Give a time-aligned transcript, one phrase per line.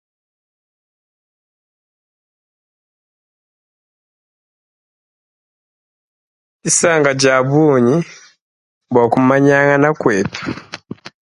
[6.63, 7.95] Disanka dia bungi
[8.91, 10.41] buaku manyangana kuetu.